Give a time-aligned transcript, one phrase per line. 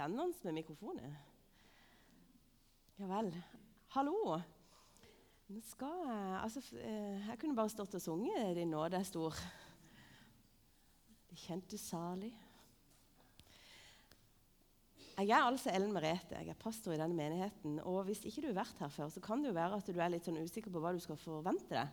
[0.00, 1.16] spennende med mikrofoner.
[2.96, 3.34] Ja vel.
[3.92, 4.38] Hallo.
[5.50, 9.36] Nå skal jeg Altså, eh, jeg kunne bare stått og sunget 'Din nåde er stor'.
[11.30, 12.34] Det kjente salig.
[15.18, 17.80] Jeg er altså Ellen Merete, jeg er pastor i denne menigheten.
[17.80, 20.00] og Hvis ikke du har vært her før, så kan det jo være at du
[20.00, 21.88] er litt sånn usikker på hva du skal forvente deg.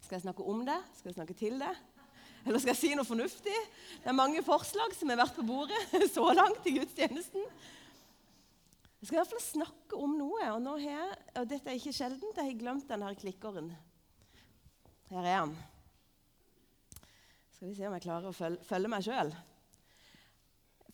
[0.00, 0.82] Skal jeg snakke om det?
[0.94, 1.76] Skal jeg snakke til det?
[2.44, 3.54] Eller skal jeg si noe fornuftig?
[4.02, 5.80] Det er mange forslag som har vært på bordet
[6.16, 7.46] så langt i gudstjenesten.
[9.00, 11.92] Jeg skal i hvert fall snakke om noe, og, nå her, og dette er ikke
[11.92, 12.36] sjeldent.
[12.36, 13.72] Jeg har glemt denne klikkeren.
[15.10, 15.56] Her er han.
[17.52, 19.34] Skal vi se om jeg klarer å følge, følge meg sjøl.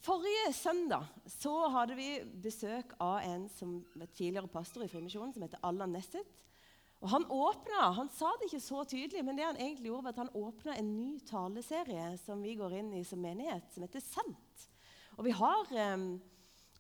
[0.01, 2.09] Forrige søndag så hadde vi
[2.41, 6.27] besøk av en som var tidligere pastor i Frimisjonen, som heter Allan Nesset.
[7.01, 10.13] Og Han åpna, han sa det ikke så tydelig, men det han egentlig gjorde var
[10.13, 14.05] at han åpna en ny taleserie som vi går inn i som menighet, som heter
[14.05, 14.67] Sendt.
[15.17, 15.97] Og vi, har, eh,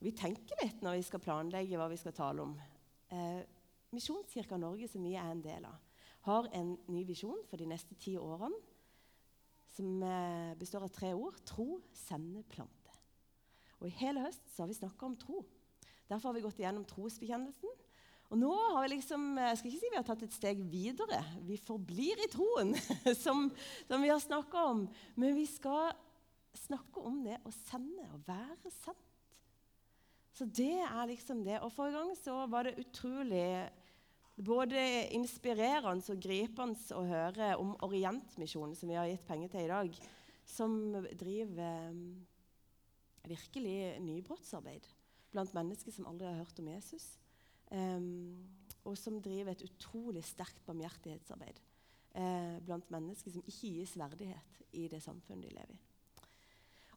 [0.04, 2.52] vi tenker litt når vi skal planlegge hva vi skal tale om.
[3.08, 3.40] Eh,
[3.96, 5.80] Misjonskirka Norge, som vi er en del av,
[6.28, 8.60] har en ny visjon for de neste ti årene.
[9.72, 12.92] Som eh, består av tre ord tro, sende, plante.
[13.80, 15.40] Og I hele høst så har vi snakka om tro.
[16.10, 17.72] Derfor har vi gått igjennom trosbekjennelsen.
[18.30, 21.18] Og nå har vi liksom, jeg skal ikke si vi har tatt et steg videre.
[21.48, 22.76] Vi forblir i troen,
[23.24, 23.48] som,
[23.88, 24.84] som vi har snakka om.
[25.18, 25.90] Men vi skal
[26.54, 29.06] snakke om det å sende, å være sendt.
[30.30, 31.58] Så det er liksom det.
[31.60, 33.44] Og Forrige gang så var det utrolig
[34.40, 39.72] både inspirerende og gripende å høre om Orientmisjonen, som vi har gitt penger til i
[39.72, 39.98] dag,
[40.48, 40.78] som
[41.18, 42.04] driver um,
[43.28, 44.86] virkelig nybrottsarbeid
[45.34, 47.10] blant mennesker som aldri har hørt om Jesus.
[47.70, 48.48] Um,
[48.82, 51.60] og som driver et utrolig sterkt barmhjertighetsarbeid
[52.18, 55.80] uh, blant mennesker som ikke gis verdighet i det samfunnet de lever i.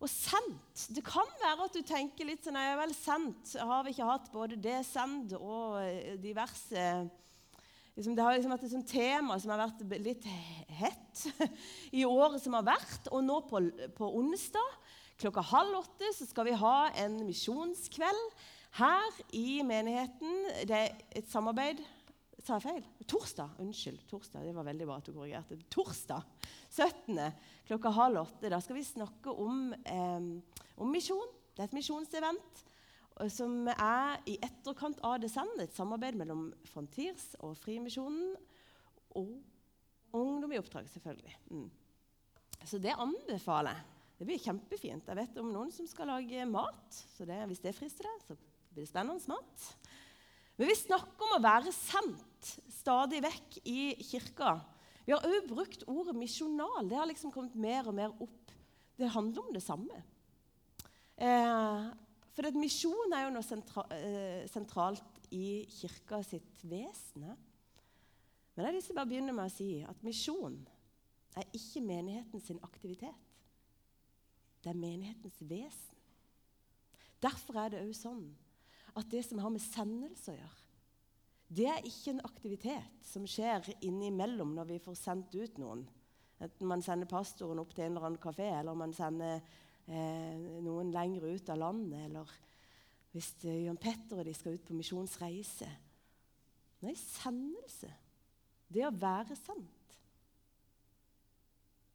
[0.03, 3.53] Og sendt Det kan være at du tenker litt sånn Jeg vel sendt.
[3.55, 6.87] Har vi ikke hatt både det send og eh, diverse
[7.95, 10.27] liksom, Det har liksom vært et sånt tema som har vært litt
[10.81, 11.23] hett
[11.99, 13.07] i året som har vært.
[13.13, 13.63] Og nå på,
[13.95, 14.75] på onsdag
[15.23, 18.25] klokka halv åtte så skal vi ha en misjonskveld
[18.79, 20.47] her i menigheten.
[20.67, 21.83] Det er et samarbeid
[22.43, 22.87] Sa jeg feil?
[23.07, 23.53] Torsdag.
[23.63, 24.01] Unnskyld.
[24.09, 25.55] Torsdag, Det var veldig bra at du korrigerte.
[25.71, 26.25] Torsdag
[26.67, 27.21] 17.
[27.69, 28.49] klokka halv åtte.
[28.51, 30.25] Da skal vi snakke om, eh,
[30.75, 31.29] om misjon.
[31.55, 32.63] Det er et misjonsevent
[33.29, 38.35] som er i etterkant av Descend, et samarbeid mellom Frontiers og Frimisjonen
[39.15, 39.41] og
[40.13, 41.35] Ungdom i oppdrag, selvfølgelig.
[41.49, 41.69] Mm.
[42.69, 43.85] Så det anbefaler jeg.
[44.19, 45.07] Det blir kjempefint.
[45.09, 46.99] Jeg vet om noen som skal lage mat.
[47.17, 48.37] så det, Hvis det frister deg, så
[48.73, 49.65] blir det spennende mat.
[50.57, 54.57] Men vi snakker om å være sendt stadig vekk i kirka.
[55.03, 56.87] Vi har òg brukt ordet misjonal.
[56.89, 58.53] Det har liksom kommet mer og mer opp.
[58.97, 60.03] Det handler om det samme.
[61.17, 61.87] Eh,
[62.33, 67.25] for et misjon er jo noe sentra, eh, sentralt i kirka sitt vesen.
[68.55, 70.59] Men jeg til å begynne med å si at misjon
[71.35, 73.17] er ikke menigheten sin aktivitet.
[74.63, 75.97] Det er menighetens vesen.
[77.21, 78.23] Derfor er det òg sånn
[78.99, 80.59] at det som har med sendelse å gjøre,
[81.53, 85.83] det er ikke en aktivitet som skjer innimellom når vi får sendt ut noen.
[86.41, 89.37] Enten man sender pastoren opp til en eller annen kafé, eller man sender
[89.85, 92.33] eh, noen lenger ut av landet, eller
[93.13, 95.69] hvis Jan Petter og de skal ut på misjonsreise.
[96.83, 97.91] Nei, sendelse.
[98.73, 99.99] Det å være sendt.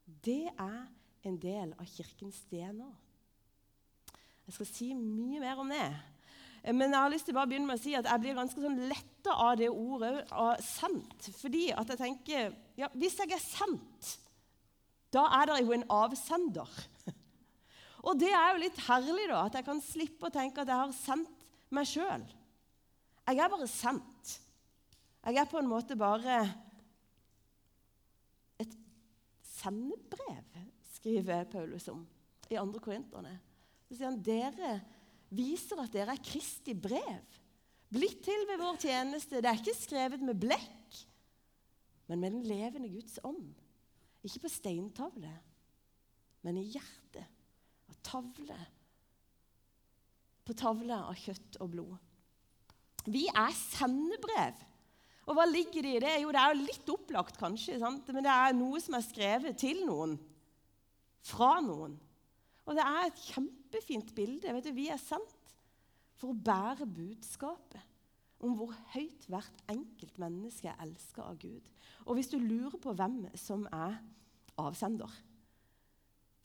[0.07, 0.85] Det er
[1.27, 2.89] en del av kirkens DNA.
[4.47, 5.89] Jeg skal si mye mer om det.
[6.65, 8.81] Men jeg har lyst til å begynne med å si at jeg blir ganske sånn
[8.91, 11.29] letta av det ordet av sendt.
[11.39, 14.11] Fordi at jeg tenker ja, Hvis jeg er sendt,
[15.15, 16.75] da er det jo en avsender.
[18.07, 20.83] Og det er jo litt herlig, da, at jeg kan slippe å tenke at jeg
[20.83, 22.27] har sendt meg sjøl.
[23.29, 24.37] Jeg er bare sendt.
[25.27, 26.39] Jeg er på en måte bare
[28.63, 28.77] et
[29.59, 30.63] sendebrev
[30.99, 32.07] skriver Paulus om
[32.49, 32.81] i 2.
[32.81, 33.35] Korinterne.
[33.89, 34.79] Så sier han dere
[35.35, 37.39] viser at dere er Kristi brev.
[37.93, 39.41] Blitt til ved vår tjeneste.
[39.41, 40.99] Det er ikke skrevet med blekk,
[42.09, 43.53] men med den levende Guds ånd.
[44.25, 45.33] Ikke på steintavle,
[46.45, 47.37] men i hjertet.
[47.89, 48.59] Av tavle.
[50.45, 51.97] På tavle av kjøtt og blod.
[53.09, 54.65] Vi er sendebrev.
[55.29, 56.13] Og hva ligger det i det?
[56.23, 58.09] Jo, det er jo litt opplagt, kanskje, sant?
[58.13, 60.17] men det er noe som er skrevet til noen
[61.29, 61.99] fra noen.
[62.65, 63.25] Og det er et
[63.69, 64.53] kjempefint bilde.
[64.55, 65.55] Vet du, vi er sendt
[66.19, 67.85] for å bære budskapet
[68.39, 71.69] om hvor høyt hvert enkelt menneske er elska av Gud.
[72.07, 73.99] Og hvis du lurer på hvem som er
[74.59, 75.11] avsender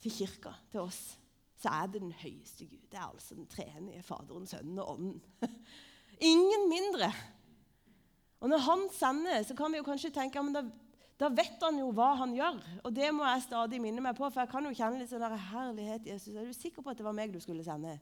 [0.02, 1.16] til kirka, til oss,
[1.56, 2.82] så er det den høyeste Gud.
[2.90, 5.22] Det er altså den tredje Faderen, Sønnen og Ånden.
[6.34, 7.08] Ingen mindre.
[8.42, 10.64] Og når han sender, så kan vi jo kanskje tenke men da,
[11.20, 12.58] da, vet han jo hva han gjør.
[12.82, 15.22] Og det må jeg stadig minne meg på, for jeg kan jo kjenne litt sånn
[15.22, 16.34] der, herlighet, Jesus.
[16.34, 17.94] Er du sikker på at det var meg du skulle sende?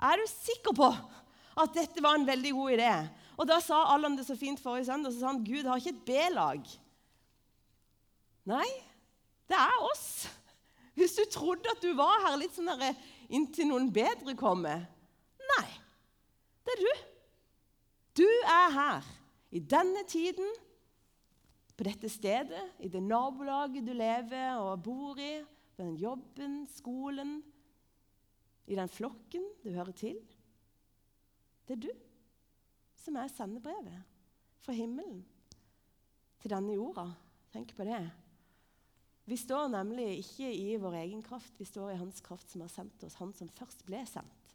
[0.00, 2.94] Er du sikker på at dette var en veldig god idé?
[3.36, 5.92] Og da sa Allan det så fint forrige søndag, så sa han Gud har ikke
[5.94, 6.72] et B-lag.
[8.48, 8.70] Nei,
[9.50, 10.08] det er oss.
[10.94, 12.96] Hvis du trodde at du var her litt sånn der,
[13.28, 14.84] inntil noen bedre kommer
[15.44, 15.66] Nei,
[16.64, 16.92] det er du.
[18.22, 19.08] Du er her
[19.54, 20.46] i denne tiden,
[21.74, 25.42] på dette stedet, i det nabolaget du lever og bor i,
[25.74, 27.40] på den jobben, skolen,
[28.70, 30.20] i den flokken du hører til.
[31.66, 31.90] Det er du
[33.04, 34.04] som er sendebrevet
[34.64, 35.24] fra himmelen
[36.40, 37.08] til denne jorda.
[37.52, 38.00] Tenk på det.
[39.28, 42.72] Vi står nemlig ikke i vår egen kraft, vi står i Hans kraft som har
[42.72, 44.50] sendt oss, Han som først ble sendt.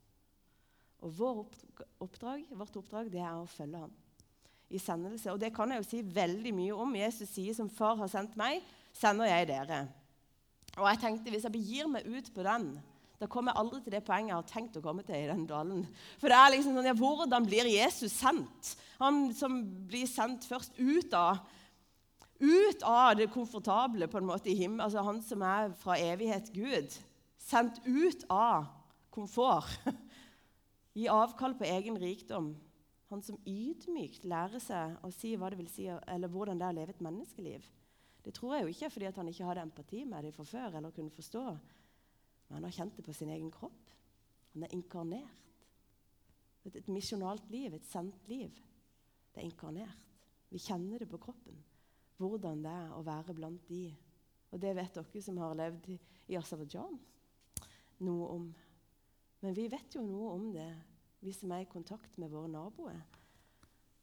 [1.01, 1.21] Og
[1.99, 3.93] oppdrag, Vårt oppdrag det er å følge ham
[4.69, 5.31] i sendelse.
[5.33, 6.97] Og det kan jeg jo si veldig mye om.
[6.99, 8.61] Jesus sier som far har sendt meg,
[8.95, 9.83] sender jeg dere.
[10.77, 12.71] Og jeg tenkte hvis jeg begir meg ut på den,
[13.19, 15.43] da kommer jeg aldri til det poenget jeg har tenkt å komme til i den
[15.49, 15.81] dalen.
[16.21, 18.75] For det er liksom sånn, ja, Hvordan blir Jesus sendt?
[19.01, 21.41] Han som blir sendt først ut av,
[22.39, 24.85] ut av det komfortable på en måte i himmelen.
[24.85, 26.95] Altså han som er fra evighet Gud.
[27.43, 28.69] Sendt ut av
[29.11, 29.89] komfort.
[30.95, 32.53] Gi avkall på egen rikdom.
[33.09, 36.75] Han som ydmykt lærer seg å si hva det vil si, eller hvordan det er
[36.75, 37.65] å leve et menneskeliv.
[38.25, 40.75] Det tror jeg jo ikke fordi han ikke hadde empati med dem fra før.
[40.77, 41.45] eller kunne forstå.
[42.47, 43.89] Men han har kjent det på sin egen kropp.
[44.53, 45.55] Han er inkarnert.
[46.65, 48.53] Et, et misjonalt liv, et sendt liv,
[49.33, 50.05] det er inkarnert.
[50.49, 51.55] Vi kjenner det på kroppen,
[52.17, 53.83] hvordan det er å være blant de.
[54.49, 56.97] Og det vet dere som har levd i Aserbajdsjan,
[58.05, 58.49] noe om.
[59.39, 60.67] Men vi vet jo noe om det,
[61.19, 62.99] vi som er i kontakt med våre naboer.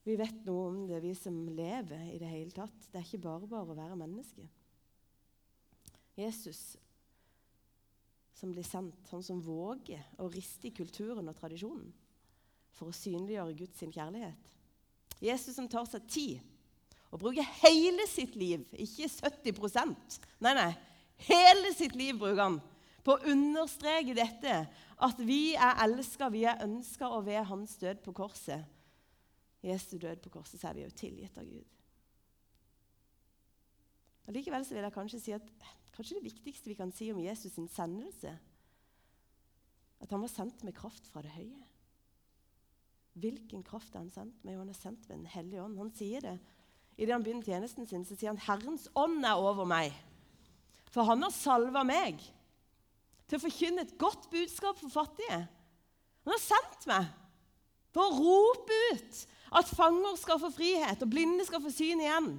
[0.07, 2.91] Vi vet noe om det, vi som lever i det hele tatt.
[2.93, 4.45] Det er ikke bare bare å være menneske.
[6.17, 6.77] Jesus
[8.37, 11.89] som blir sendt, han som våger å riste i kulturen og tradisjonen
[12.77, 14.53] for å synliggjøre Guds kjærlighet.
[15.25, 16.45] Jesus som tar seg tid
[17.11, 20.73] og bruker hele sitt liv, ikke 70% Nei, nei.
[21.27, 22.59] Hele sitt liv bruker han
[23.07, 24.57] på å understreke dette,
[25.07, 28.73] at vi er elska, vi er ønska, og ved hans død på korset
[29.67, 31.65] Jesu død på korset, så er vi jo tilgitt av Gud.
[34.27, 35.51] Og Likevel så vil jeg kanskje si at
[35.97, 38.35] Kanskje det viktigste vi kan si om Jesus' sin sendelse,
[39.97, 41.63] at han var sendt med kraft fra det høye.
[43.17, 44.53] Hvilken kraft er han sendt med?
[44.53, 45.79] Jo, han er sendt med Den hellige ånd.
[45.81, 46.35] Han sier det.
[46.99, 49.97] Idet han begynner tjenesten sin, så sier han 'Herrens ånd er over meg'.
[50.93, 52.21] For han har salva meg
[53.27, 55.41] til å forkynne et godt budskap for fattige.
[56.27, 57.09] Han har sendt meg
[57.95, 59.23] for å rope ut
[59.57, 62.31] at fanger skal få frihet, og blinde skal få syn igjen.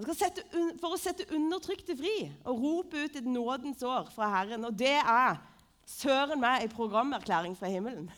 [0.00, 2.14] For å sette undertrykte fri
[2.48, 4.64] og rope ut et nådens år fra Herren.
[4.64, 5.40] Og det er
[5.84, 8.08] søren meg en programerklæring fra himmelen.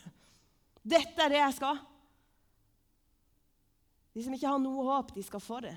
[0.83, 1.81] Dette er det jeg skal.
[4.13, 5.75] De som ikke har noe håp, de skal få det.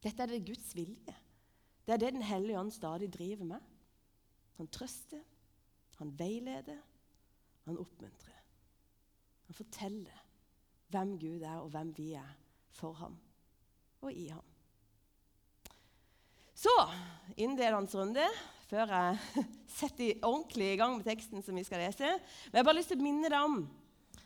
[0.00, 1.14] Dette er det Guds vilje.
[1.84, 3.70] Det er det Den hellige ånd stadig driver med.
[4.60, 5.22] Han trøster,
[5.96, 6.80] han veileder,
[7.64, 8.40] han oppmuntrer.
[9.48, 10.18] Han forteller
[10.92, 12.34] hvem Gud er, og hvem vi er
[12.76, 13.16] for ham
[14.04, 14.44] og i ham.
[16.52, 16.72] Så
[17.40, 18.26] innledende runde
[18.68, 19.44] før jeg
[19.78, 22.10] setter ordentlig i gang med teksten som vi skal lese.
[22.50, 23.62] Men jeg har bare lyst til å minne deg om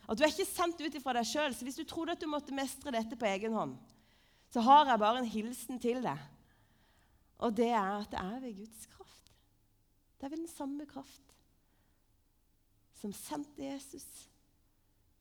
[0.05, 1.55] at du er ikke sendt ut fra deg sjøl.
[1.55, 3.79] Så hvis du trodde at du måtte mestre dette på egen hånd,
[4.51, 6.27] så har jeg bare en hilsen til deg.
[7.39, 9.04] Og det er at det er ved Guds kraft.
[10.15, 11.35] Det er ved den samme kraft
[12.95, 14.07] som sendte Jesus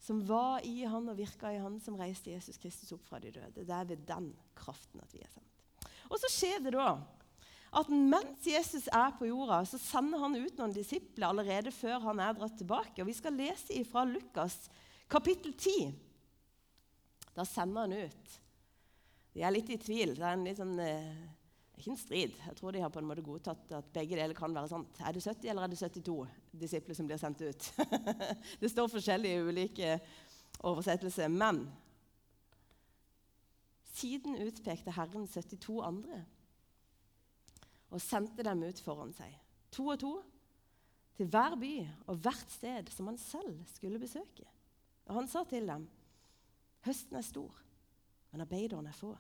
[0.04, 3.30] som var i han og virka i han, som reiste Jesus Kristus opp fra de
[3.32, 3.64] døde.
[3.64, 5.86] Det er ved den kraften at vi er sendt.
[6.12, 6.90] Og så skjer det da
[7.74, 12.20] at mens Jesus er på jorda, så sender han ut noen disipler allerede før han
[12.22, 13.00] er dratt tilbake.
[13.00, 14.68] Og Vi skal lese ifra Lukas
[15.10, 15.88] kapittel 10.
[17.34, 18.36] Da sender han ut.
[19.34, 20.14] De er litt i tvil.
[20.14, 21.24] Det er en litt sånn, eh,
[21.78, 22.34] ikke en strid.
[22.46, 25.00] Jeg tror de har på en måte godtatt at begge deler kan være sant.
[25.00, 26.18] Er det 70 eller er det 72
[26.60, 27.70] disipler som blir sendt ut?
[28.62, 29.96] det står forskjellige ulike
[30.62, 31.32] oversettelser.
[31.32, 31.64] Men
[33.94, 36.22] siden utpekte Herren 72 andre
[37.94, 39.34] og sendte dem ut foran seg,
[39.70, 40.14] to og to,
[41.14, 41.74] til hver by
[42.10, 44.46] og hvert sted som han selv skulle besøke.
[45.06, 45.84] Og han sa til dem,
[46.86, 47.54] høsten er stor,
[48.32, 49.12] men arbeiderne er få.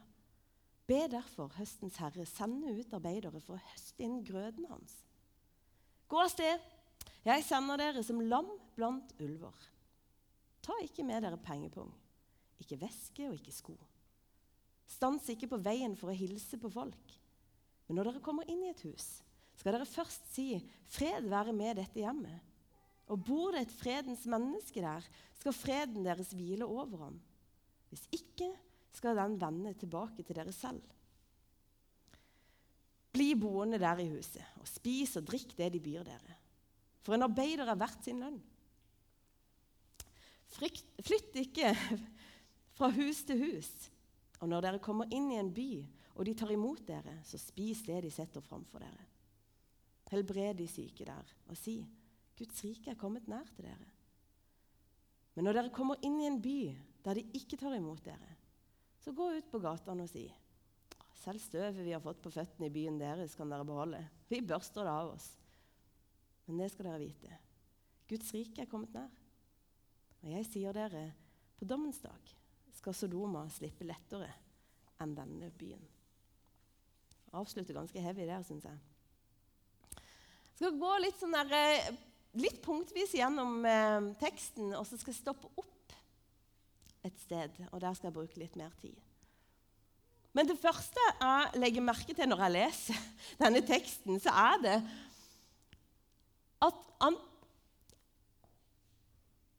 [0.84, 4.98] Be derfor høstens herre sende ut arbeidere for å høste inn grøden hans.
[6.08, 6.60] Gå av sted.
[7.24, 9.56] Jeg sender dere som lam blant ulver.
[10.64, 11.90] Ta ikke med dere pengepung,
[12.60, 13.76] ikke veske og ikke sko.
[14.88, 17.14] Stans ikke på veien for å hilse på folk.
[17.86, 19.08] Men når dere kommer inn i et hus,
[19.56, 22.52] skal dere først si 'Fred være med dette hjemmet'.
[23.12, 25.04] Og bor det et fredens menneske der,
[25.36, 27.20] skal freden deres hvile over ham.
[27.90, 28.48] Hvis ikke
[28.94, 30.82] skal den vende tilbake til dere selv.
[33.14, 36.38] Bli boende der i huset, og spis og drikk det de byr dere.
[37.04, 38.40] For en arbeider er verdt sin lønn.
[40.54, 41.72] Frykt, flytt ikke
[42.78, 43.70] fra hus til hus.
[44.42, 45.70] Og når dere kommer inn i en by,
[46.14, 49.10] og de tar imot dere, så spis det de setter framfor dere.
[50.10, 51.80] Helbred de syke der, og si,
[52.38, 53.88] Guds rike er kommet nær til dere.
[55.34, 56.58] Men når dere kommer inn i en by
[57.04, 58.30] der de ikke tar imot dere,
[59.04, 60.24] så gå ut på gatene og si,
[61.20, 64.00] selv støvet vi har fått på føttene i byen deres, kan dere beholde.
[64.30, 65.26] Vi børster det av oss.
[66.46, 67.36] Men det skal dere vite.
[68.08, 69.12] Guds rike er kommet nær.
[70.24, 71.10] Og jeg sier dere,
[71.56, 72.32] på dommens dag
[72.74, 74.30] skal Sodoma slippe lettere
[75.00, 75.84] enn denne byen.
[77.34, 78.80] Avslutter ganske heavy der, syns jeg.
[79.94, 81.88] Jeg skal gå litt, sånn der, eh,
[82.40, 85.73] litt punktvis gjennom eh, teksten, og så skal jeg stoppe opp
[87.04, 87.60] et sted.
[87.70, 88.96] Og der skal jeg bruke litt mer tid.
[90.34, 93.04] Men det første jeg legger merke til når jeg leser
[93.42, 94.76] denne teksten, så er det
[96.64, 97.16] at han,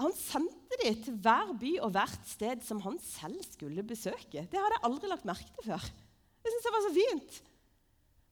[0.01, 4.47] han sendte dem til hver by og hvert sted som han selv skulle besøke.
[4.49, 5.85] Det hadde jeg aldri lagt merke til før.
[6.45, 7.37] Jeg syns det var så fint.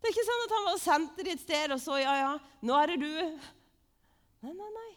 [0.03, 2.32] Det er ikke sånn at han bare sendte dem et sted, og så Ja, ja,
[2.67, 3.13] nå er det du.
[4.43, 4.89] Nei, nei, nei.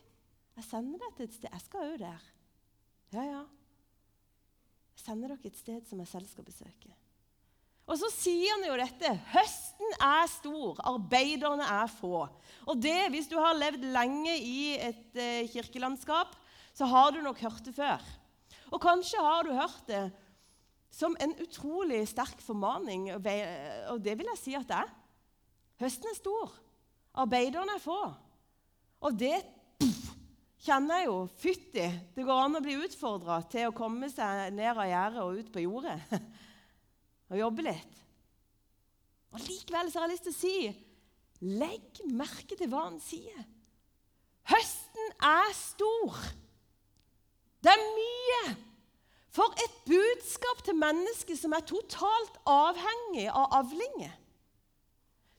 [0.57, 1.53] Jeg sender deg til et sted.
[1.53, 2.25] Jeg skal òg der.
[3.15, 3.43] Ja, ja.
[5.07, 6.95] Sender dere et sted som jeg selv skal besøke.
[7.87, 9.13] Og så sier han jo dette.
[9.31, 12.25] Høsten er stor, arbeiderne er få.
[12.67, 16.35] Og det, hvis du har levd lenge i et eh, kirkelandskap,
[16.75, 18.03] så har du nok hørt det før.
[18.75, 20.03] Og kanskje har du hørt det
[20.91, 24.93] som en utrolig sterk formaning, og det vil jeg si at det er.
[25.83, 26.55] Høsten er stor.
[27.23, 28.01] Arbeiderne er få.
[29.05, 29.37] Og det
[30.65, 31.19] kjenner jeg jo.
[31.43, 31.87] Fytti!
[32.17, 35.53] Det går an å bli utfordra til å komme seg ned av gjerdet og ut
[35.53, 35.99] på jordet.
[37.31, 38.03] og jobbe litt.
[39.35, 40.57] Og Likevel så har jeg lyst til å si
[41.61, 43.43] legg merke til hva han sier.
[44.47, 46.17] Høsten er stor.
[47.61, 48.55] Det er mye.
[49.37, 54.15] For et budskap til mennesker som er totalt avhengig av avlinger.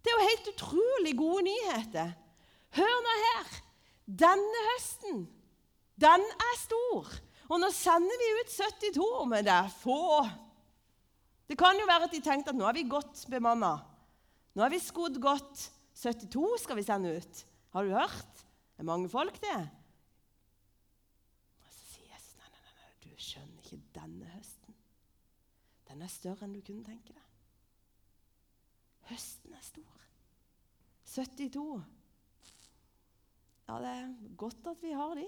[0.03, 2.12] Det er jo helt utrolig gode nyheter.
[2.77, 3.55] Hør nå her.
[4.08, 5.26] Denne høsten,
[6.00, 7.10] den er stor.
[7.48, 10.24] Og nå sender vi ut 72, men det er få.
[11.48, 13.78] Det kan jo være at de tenkte at nå er vi godt bemanna.
[14.56, 15.68] Nå er vi skodd godt.
[15.98, 17.44] 72 skal vi sende ut.
[17.76, 18.44] Har du hørt?
[18.76, 19.60] Det er mange folk, det.
[21.64, 24.76] Og så sier Jesus nei, nei, nei, du skjønner ikke denne høsten.
[25.88, 27.24] Den er større enn du kunne tenke deg.
[29.12, 30.04] Høsten er stor.
[31.08, 31.97] 72.
[33.67, 35.25] Ja, det er godt at vi har de.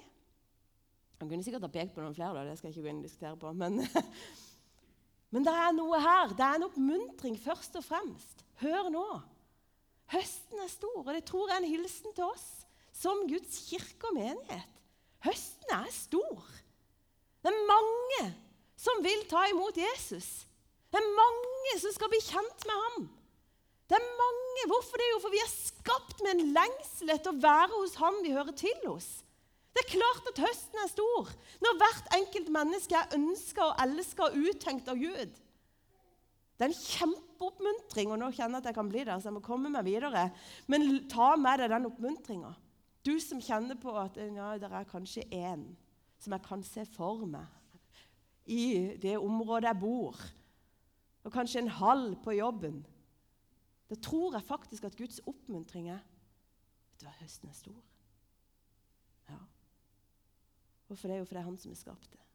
[1.20, 2.46] Han kunne sikkert ha pekt på noen flere, da.
[2.48, 3.52] det skal jeg ikke gå inn og diskutere på.
[3.60, 3.82] Men,
[5.36, 6.32] men det er noe her.
[6.32, 8.46] Det er en oppmuntring først og fremst.
[8.64, 9.06] Hør nå.
[10.14, 12.48] Høsten er stor, og det tror jeg er en hilsen til oss
[12.96, 14.80] som Guds kirke og menighet.
[15.24, 16.48] Høsten er stor.
[17.44, 18.24] Det er mange
[18.80, 20.48] som vil ta imot Jesus.
[20.90, 23.10] Det er mange som skal bli kjent med ham.
[23.92, 24.49] Det er mange.
[24.68, 25.08] Hvorfor det?
[25.14, 28.56] Jo, for vi er skapt med en lengsel etter å være hos Han vi hører
[28.58, 29.08] til hos.
[29.74, 31.30] Det er klart at høsten er stor
[31.64, 35.38] når hvert enkelt menneske er ønska og elska og uttenkt av Gud.
[36.60, 39.38] Det er en kjempeoppmuntring, og nå kjenner jeg at jeg kan bli der, så jeg
[39.38, 40.26] må komme meg videre.
[40.68, 42.52] Men ta med deg den oppmuntringa.
[43.08, 45.70] Du som kjenner på at ja, det er kanskje én
[46.20, 47.48] som jeg kan se for meg
[48.50, 50.18] i det området jeg bor,
[51.24, 52.82] og kanskje en halv på jobben.
[53.90, 56.02] Da tror jeg faktisk at Guds oppmuntring er
[56.90, 57.84] Vet du hva, høsten er stor.
[59.30, 59.38] Ja.
[60.90, 61.20] Hvorfor det?
[61.22, 62.26] Jo, for det er han som har skapt det.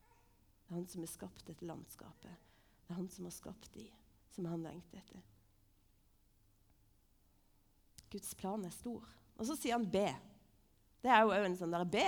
[0.64, 2.38] Det er han som har skapt dette landskapet.
[2.86, 3.84] Det er han som har skapt de
[4.32, 5.20] som han lengter etter.
[8.14, 9.04] Guds plan er stor.
[9.36, 10.06] Og så sier han be.
[11.04, 12.06] Det er jo òg en sånn der be.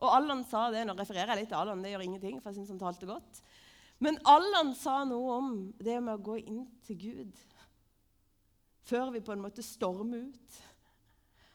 [0.00, 2.60] Og Allan sa det, Nå refererer jeg litt til Allan, det gjør ingenting, for jeg
[2.60, 3.42] syns han talte godt.
[4.00, 7.42] Men Allan sa noe om det med å gå inn til Gud
[8.90, 10.60] før vi på en måte stormer ut.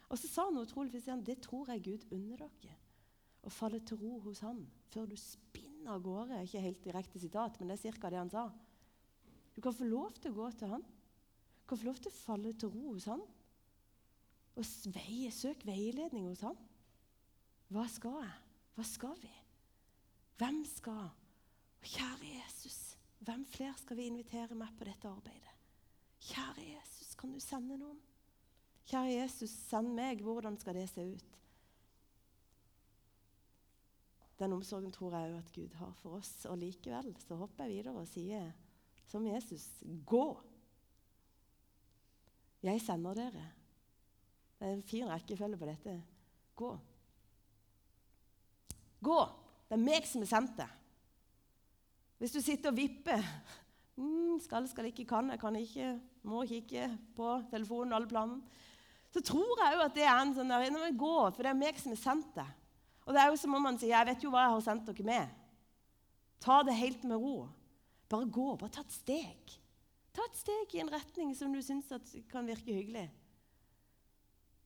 [0.10, 1.25] Og så sa han utrolig fint.
[1.25, 2.75] Det tror jeg Gud unner dere.
[3.46, 6.42] Å falle til ro hos Han før du spinner av gårde.
[6.46, 8.10] Ikke helt direkte sitat, men det er ca.
[8.10, 8.46] det han sa.
[9.56, 10.86] Du kan få lov til å gå til Han.
[10.86, 13.25] Du kan få lov til å falle til ro hos Han.
[14.56, 16.58] Og vei, søk veiledning hos ham.
[17.74, 18.36] Hva skal jeg?
[18.75, 19.32] Hva skal vi?
[20.39, 21.10] Hvem skal?
[21.86, 22.77] Kjære Jesus,
[23.22, 25.51] hvem flere skal vi invitere med på dette arbeidet?
[26.25, 26.95] Kjære Jesus,
[27.25, 27.98] kan du sende noen?
[28.86, 30.20] Kjære Jesus, send meg.
[30.22, 31.32] Hvordan skal det se ut?
[34.38, 36.34] Den omsorgen tror jeg òg at Gud har for oss.
[36.51, 38.51] Og likevel så hopper jeg videre og sier
[39.10, 39.65] som Jesus
[40.05, 40.27] gå.
[42.65, 43.50] Jeg sender dere.
[44.60, 45.98] Det er en fin rekkefølge på dette.
[46.55, 46.72] Gå.
[49.01, 49.22] Gå.
[49.65, 50.82] Det er meg som har sendt deg.
[52.22, 53.25] Hvis du sitter og vipper
[53.98, 55.96] mm, Skal, skal ikke, kan jeg, kan ikke,
[56.28, 58.62] må kikke på telefonen, og alle planene.
[59.16, 61.60] Så tror jeg jo at det er en sånn der, Nå gå, for det er
[61.60, 62.54] meg som har sendt deg.
[63.06, 64.88] Og det er jo som om man sier 'Jeg vet jo hva jeg har sendt
[64.88, 65.30] dere med'.
[66.42, 67.48] Ta det helt med ro.
[68.10, 68.56] Bare gå.
[68.58, 69.54] Bare ta et steg.
[70.14, 71.88] Ta et steg i en retning som du syns
[72.32, 73.10] kan virke hyggelig.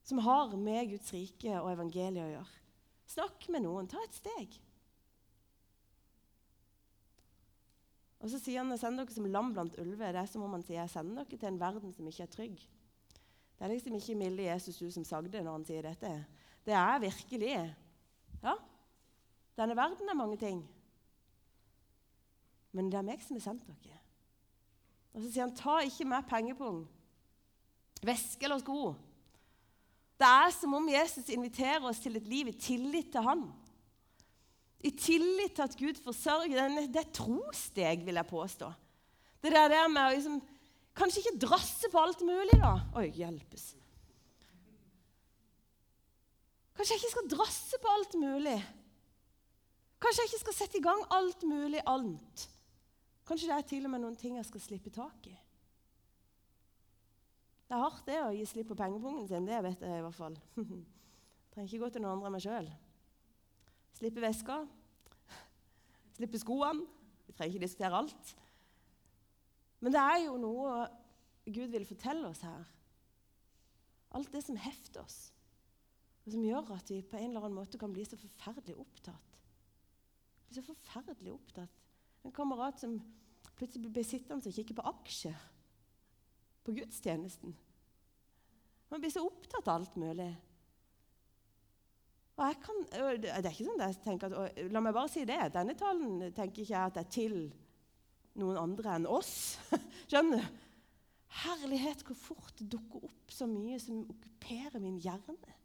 [0.04, 2.60] Som har med Guds rike og evangeliet å gjøre.
[3.10, 3.88] Snakk med noen.
[3.88, 4.60] Ta et steg.
[8.20, 10.12] Og så sier han at sender dere som lam blant ulver.
[10.12, 12.34] Det er som om han sier jeg sender dere til en verden som ikke er
[12.34, 12.66] trygg.
[13.60, 16.12] Det er liksom ikke milde Jesus du som sagde når han sier dette.
[16.66, 17.54] Det er virkelig
[18.40, 18.54] Ja,
[19.60, 20.62] denne verden er mange ting.
[22.72, 23.98] Men det er meg som har sendt dere.
[25.12, 26.84] Og så sier han ta ikke med pengepung,
[28.06, 28.94] veske eller sko.
[30.20, 33.48] Det er som om Jesus inviterer oss til et liv i tillit til han.
[34.80, 36.78] I tillit til at Gud forsørger.
[36.88, 38.70] Det er trosteg, vil jeg påstå.
[39.44, 40.40] Det der, der med å liksom,
[41.00, 42.74] Kanskje ikke drasse på alt mulig, da.
[43.00, 43.70] Oi, hjelpes.
[46.76, 48.58] Kanskje jeg ikke skal drasse på alt mulig.
[50.00, 52.46] Kanskje jeg ikke skal sette i gang alt mulig annet.
[53.28, 55.36] Kanskje det er til og med noen ting jeg skal slippe tak i.
[57.70, 59.46] Det er hardt det å gi slipp på pengepungen sin.
[59.46, 60.38] Det vet jeg i hvert fall.
[60.56, 60.84] Jeg
[61.54, 62.72] trenger ikke gå til noen andre enn meg sjøl.
[64.00, 64.62] Slippe veska.
[66.16, 66.88] Slippe skoene.
[67.28, 68.36] Vi trenger ikke diskutere alt.
[69.80, 70.80] Men det er jo noe
[71.50, 72.64] Gud vil fortelle oss her.
[74.16, 75.18] Alt det som hefter oss,
[76.26, 79.38] og som gjør at vi på en eller annen måte kan bli så forferdelig opptatt.
[80.48, 81.76] Bli så forferdelig opptatt.
[82.26, 82.98] En kamerat som
[83.58, 85.46] plutselig blir sittende og kikke på aksjer
[86.66, 87.56] på gudstjenesten.
[88.90, 90.32] Man blir så opptatt av alt mulig.
[92.40, 92.78] Og kan,
[93.20, 95.42] det er ikke sånn at jeg tenker at, La meg bare si det.
[95.52, 97.38] Denne talen tenker ikke jeg at er til
[98.40, 99.60] noen andre enn oss.
[100.10, 100.66] Skjønner du?
[101.44, 105.58] Herlighet, hvor fort det dukker opp så mye som okkuperer min hjerne.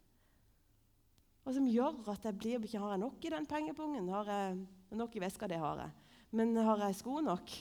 [1.45, 4.11] Og som gjør at jeg blir ikke Har jeg nok i den pengepungen?
[4.13, 4.59] Har jeg
[4.99, 5.49] nok i veska?
[5.49, 6.19] Det har jeg.
[6.35, 7.55] Men har jeg sko nok?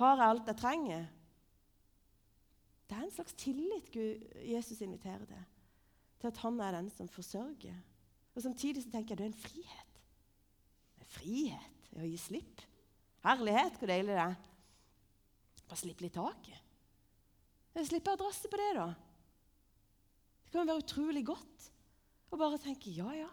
[0.00, 1.06] Har jeg alt jeg trenger?
[2.88, 5.46] Det er en slags tillit Gud, Jesus inviterer til.
[6.20, 7.80] Til at han er den som forsørger.
[8.34, 10.00] Og Samtidig så tenker jeg det er en frihet.
[10.96, 12.62] Det er frihet i å gi slipp.
[13.22, 14.36] Herlighet, hvor deilig det er.
[15.68, 16.58] Bare slippe litt taket.
[17.88, 18.88] Slippe å drasse på det, da.
[20.44, 21.68] Det kan være utrolig godt
[22.32, 23.30] å bare tenke ja, ja.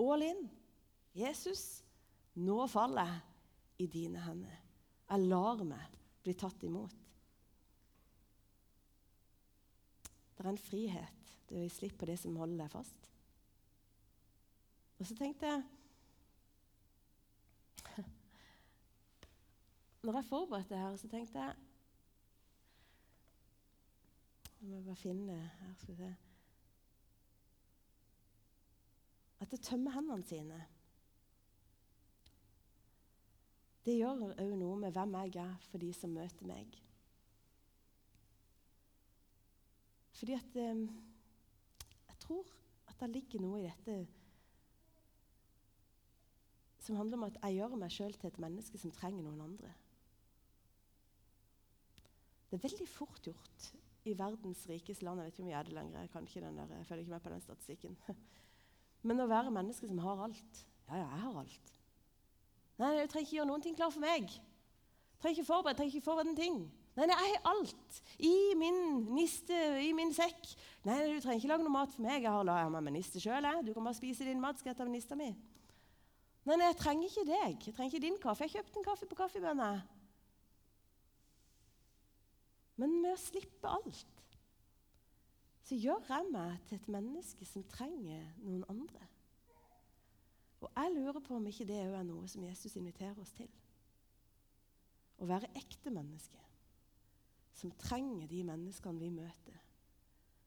[0.00, 0.46] All in.
[1.16, 1.82] Jesus,
[2.40, 4.56] nå faller jeg i dine hender.
[5.10, 6.96] Jeg lar meg bli tatt imot.
[10.36, 13.09] Det er en frihet til å gi slipp på det som holder deg fast.
[15.00, 15.62] Og så tenkte jeg
[20.02, 21.54] Når jeg forberedte her, så tenkte jeg
[24.60, 26.16] Nå må jeg bare finne her skal vi se
[29.40, 30.66] At det tømmer hendene sine.
[33.84, 36.76] Det gjør òg noe med hvem jeg er for de som møter meg.
[40.12, 40.82] Fordi at eh,
[42.08, 42.44] Jeg tror
[42.88, 44.19] at det ligger noe i dette
[46.90, 49.68] som handler om at jeg gjør meg sjøl til et menneske som trenger noen andre.
[52.50, 53.66] Det er veldig fort gjort
[54.10, 55.20] i verdens rikeste land.
[55.20, 56.00] Jeg vet ikke om vi er det lenger.
[56.00, 57.94] Jeg, kan ikke den der, jeg følger ikke med på den statistikken.
[59.06, 61.72] Men å være menneske som har alt Ja, ja, jeg har alt.
[62.80, 64.26] Nei, du trenger ikke gjøre noen ting klar for meg.
[65.22, 66.58] Trenger ikke forberede, trenger ikke forberede en ting.
[66.96, 68.80] Nei, nei, jeg har alt i min
[69.14, 70.56] niste, i min sekk.
[70.88, 72.24] Nei, nei, du trenger ikke lage noe mat for meg.
[72.24, 73.46] Jeg har, jeg meg med niste sjøl.
[73.62, 74.58] Du kan bare spise din mat.
[74.58, 75.30] skal jeg ta med nista mi.
[76.48, 77.66] Nei, nei, jeg trenger ikke deg.
[77.66, 78.46] Jeg trenger ikke din kaffe.
[78.46, 79.96] Jeg kjøpte en kaffe på Kaffebønnet.
[82.80, 84.16] Men med å slippe alt
[85.70, 89.04] så gjør jeg meg til et menneske som trenger noen andre.
[90.60, 93.48] Og jeg lurer på om ikke det òg er noe som Jesus inviterer oss til.
[95.20, 96.48] Å være ekte mennesker
[97.60, 99.58] som trenger de menneskene vi møter.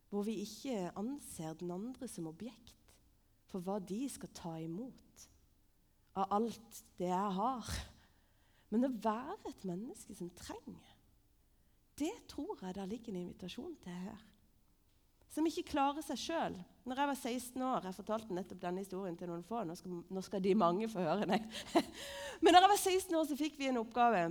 [0.10, 2.76] hvor vi ikke anser den andre som objekt
[3.50, 5.03] for hva de skal ta imot
[6.18, 7.72] av alt det jeg har.
[8.74, 10.94] Men å være et menneske som trenger,
[12.00, 14.22] det tror jeg der ligger en invitasjon til her.
[15.34, 16.56] Som ikke klarer seg sjøl.
[16.86, 19.64] Når jeg var 16 år Jeg fortalte nettopp denne historien til noen få.
[19.66, 21.26] Nå skal, nå skal de mange få høre.
[21.26, 21.48] den.
[22.44, 24.28] Men når jeg var 16 år, så fikk vi en oppgave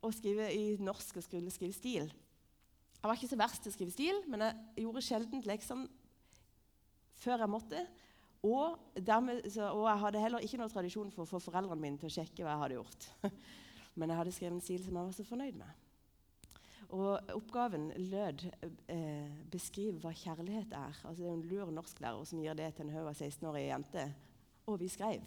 [0.00, 2.08] å skrive i norsk og skulle skrive stil.
[2.96, 5.84] Jeg var ikke så verst til å skrive stil, men jeg gjorde sjelden leksene
[7.20, 7.82] før jeg måtte.
[8.44, 12.00] Og, dermed, så, og, jeg hadde heller ikke noen tradisjon for å få foreldrene mine
[12.00, 13.08] til å sjekke hva jeg hadde gjort.
[13.98, 15.82] Men jeg hadde skrevet en stil som jeg var så fornøyd med.
[16.94, 18.44] Og Oppgaven lød
[18.92, 21.00] eh, 'beskriv hva kjærlighet er'.
[21.02, 24.12] Altså, det er en lur norsklærer som gir det til en haug av 16-årige jenter.
[24.66, 25.22] Og vi skrev.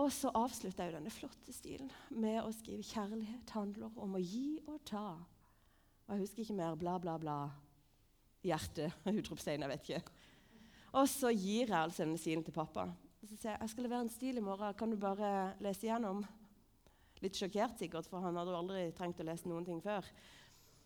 [0.00, 4.58] Og så avslutta jeg denne flotte stilen med å skrive 'kjærlighet handler om å gi
[4.66, 5.20] og ta'.
[6.06, 6.74] Og jeg husker ikke mer.
[6.74, 7.36] Bla, bla, bla.
[8.42, 8.90] Hjerte.
[9.06, 9.62] Utropstegn.
[9.62, 10.02] Jeg vet ikke.
[10.92, 12.84] Og så gir jeg altså denne stilen til pappa.
[13.22, 14.74] Og så sier jeg jeg skal levere en stil i morgen.
[14.76, 16.20] Kan du bare lese igjennom?
[17.22, 20.04] Litt sjokkert sikkert, for han hadde jo aldri trengt å lese noen ting før.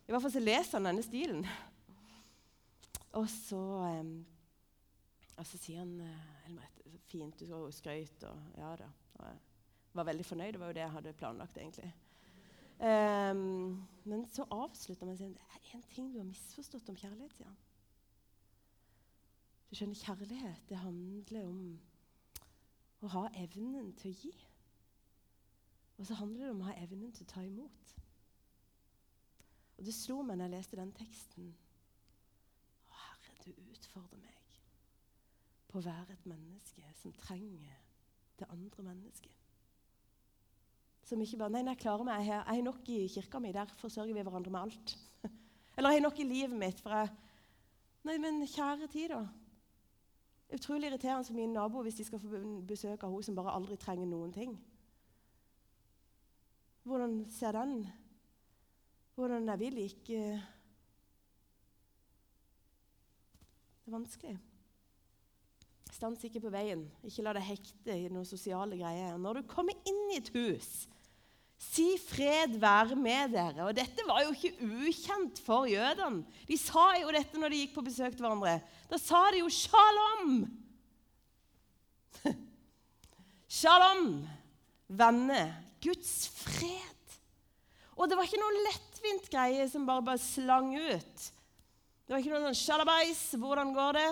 [0.06, 1.42] I hvert fall så leser han denne stilen.
[3.16, 3.62] Og så,
[5.34, 5.94] og så sier han
[6.46, 6.68] Elmer,
[7.08, 8.90] fint, du skal skrøyt og ja da.
[9.16, 9.38] Og jeg
[9.96, 10.52] var veldig fornøyd.
[10.52, 11.92] Det var jo det jeg hadde planlagt, egentlig.
[12.76, 16.92] Um, men så avslutter man med å si det er én ting du har misforstått
[16.92, 17.32] om kjærlighet.
[17.38, 17.56] sier han.
[19.70, 21.62] Du skjønner, Kjærlighet det handler om
[23.02, 24.32] å ha evnen til å gi.
[25.96, 27.94] Og så handler det om å ha evnen til å ta imot.
[29.76, 31.48] Og Det slo meg når jeg leste den teksten.
[32.88, 34.60] Å, Herre, du utfordrer meg
[35.66, 37.82] på å være et menneske som trenger
[38.38, 39.32] det andre mennesket.
[41.06, 42.26] Som ikke bare Nei, nei, jeg klarer meg.
[42.26, 43.52] Jeg har nok i kirka mi.
[43.54, 44.94] Der forsørger vi hverandre med alt.
[45.76, 46.80] Eller jeg har nok i livet mitt.
[46.82, 47.12] for jeg...
[48.06, 49.20] Nei, men kjære tid, da.
[50.54, 53.76] Utrolig irriterende for mine naboer hvis de skal få besøk av hun som bare aldri
[53.76, 54.52] trenger noen ting.
[56.86, 57.80] Hvordan ser den?
[59.16, 60.20] Hvordan er vi like
[63.86, 64.38] Det er vanskelig.
[65.94, 66.80] Stans ikke på veien.
[67.06, 69.14] Ikke la deg hekte i noen sosiale greier.
[69.18, 70.88] Når du kommer inn i et hus,
[71.56, 73.64] Si fred være med dere.
[73.64, 76.24] Og dette var jo ikke ukjent for jødene.
[76.48, 78.58] De sa jo dette når de gikk på besøk til hverandre.
[78.90, 80.44] Da sa de jo 'shalom'.
[83.60, 84.26] shalom,
[84.88, 85.54] venner.
[85.80, 87.16] Guds fred.
[87.96, 91.30] Og det var ikke noe lettvint greie som bare, bare slang ut.
[92.04, 94.10] Det var ikke noe sånn 'shalabais', hvordan går det?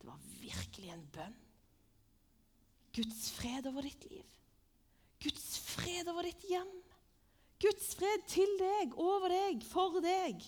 [0.00, 1.36] Det var virkelig en bønn.
[2.96, 4.24] Guds fred over ditt liv.
[5.22, 6.77] Guds fred over ditt hjem.
[7.62, 10.44] Guds fred til deg, over deg, for deg.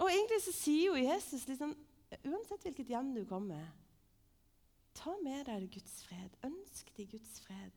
[0.00, 1.74] Og egentlig så sier jo Jesus liksom,
[2.24, 3.66] uansett hvilket hjem du kommer
[4.94, 6.36] Ta med deg Guds fred.
[6.46, 7.72] Ønsk deg Guds fred.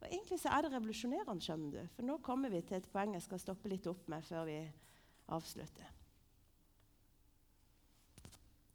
[0.00, 1.90] Og Egentlig så er det revolusjonerende, skjønner du.
[1.94, 4.56] For nå kommer vi til et poeng jeg skal stoppe litt opp med før vi
[5.36, 5.90] avslutter.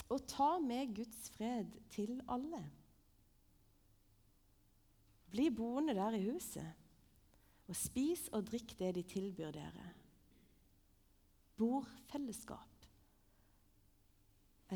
[0.08, 2.62] Å ta med Guds fred til alle.
[5.34, 6.87] Bli boende der i huset,
[7.68, 9.92] og spis og drikk det de tilbyr dere.
[11.58, 12.78] Bordfellesskap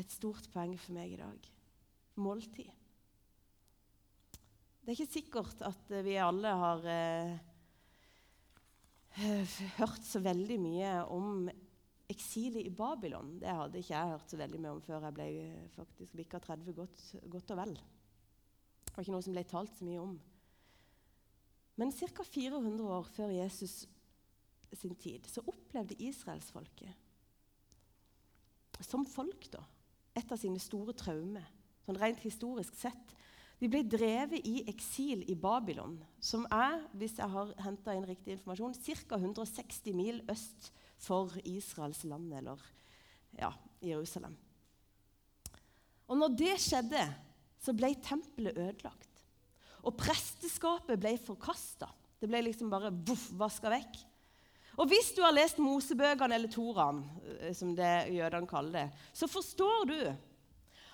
[0.00, 1.48] et stort poeng for meg i dag.
[2.22, 2.70] Måltid.
[4.82, 7.34] Det er ikke sikkert at vi alle har eh,
[9.78, 11.46] hørt så veldig mye om
[12.12, 13.36] eksilet i Babylon.
[13.40, 15.28] Det hadde ikke jeg hørt så veldig mye om før jeg ble
[15.76, 17.04] faktisk bikka 30 godt,
[17.36, 17.76] godt og vel.
[17.76, 20.16] Det var ikke noe som ble talt så mye om.
[21.80, 22.24] Men ca.
[22.24, 23.86] 400 år før Jesus
[24.72, 26.92] sin tid så opplevde israelsfolket
[28.82, 29.62] som folk da,
[30.16, 31.44] et av sine store traumer,
[31.86, 33.12] sånn rent historisk sett.
[33.62, 37.52] De ble drevet i eksil i Babylon, som er hvis jeg har
[37.94, 39.20] inn riktig informasjon, ca.
[39.20, 42.58] 160 mil øst for Israels land, eller
[43.38, 44.34] ja, Jerusalem.
[46.10, 47.06] Og når det skjedde,
[47.62, 49.11] så ble tempelet ødelagt.
[49.82, 51.88] Og presteskapet ble forkasta.
[52.22, 53.98] Det ble liksom bare voff, vaska vekk.
[54.80, 57.02] Og hvis du har lest Mosebøkene eller Toraen,
[57.40, 59.98] eh, som det jødene kaller det, så forstår du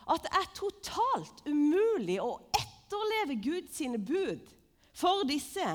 [0.08, 4.48] at det er totalt umulig å etterleve Guds bud
[4.96, 5.66] for disse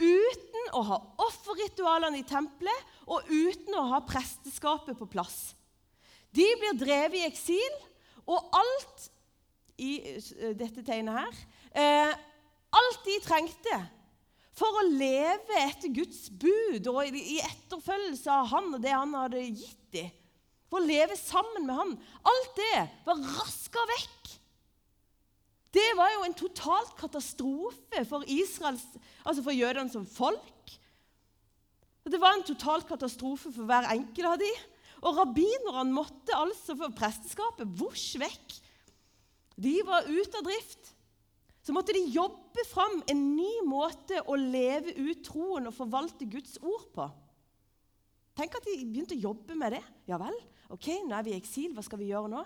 [0.00, 5.54] uten å ha offerritualene i tempelet og uten å ha presteskapet på plass.
[6.30, 7.78] De blir drevet i eksil,
[8.30, 9.08] og alt
[9.80, 11.40] i eh, dette tegnet her
[11.72, 12.12] eh,
[12.70, 13.78] alt de trengte
[14.56, 19.44] for å leve etter Guds bud og i etterfølgelse av Han og det han hadde
[19.46, 20.10] gitt dem,
[20.70, 21.94] for å leve sammen med han.
[22.30, 24.34] Alt det var raska vekk.
[25.74, 28.84] Det var jo en totalt katastrofe for Israels,
[29.22, 30.74] altså for jødene som folk.
[32.10, 34.62] Det var en total katastrofe for hver enkelt av dem.
[35.00, 38.56] Og rabbinerne måtte altså for presteskapet vosj vekk.
[39.60, 40.90] De var ute av drift.
[41.60, 46.56] Så måtte de jobbe fram en ny måte å leve ut troen og forvalte Guds
[46.64, 47.08] ord på.
[48.38, 49.82] Tenk at de begynte å jobbe med det.
[50.08, 50.36] Ja vel,
[50.72, 51.74] ok, nå er vi i eksil.
[51.76, 52.44] Hva skal vi gjøre nå?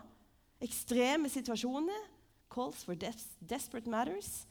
[0.64, 2.10] Ekstreme situasjoner.
[2.50, 4.44] Calls for des desperate matters.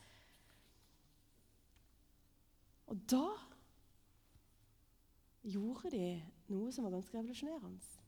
[2.91, 3.25] Og da
[5.43, 6.07] gjorde de
[6.53, 7.99] noe som var ganske revolusjonerende.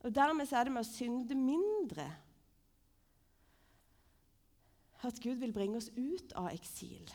[0.05, 2.07] Og dermed er det med å synde mindre
[5.05, 7.11] at Gud vil bringe oss ut av eksil.